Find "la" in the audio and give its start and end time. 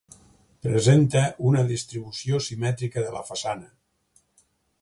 3.19-3.25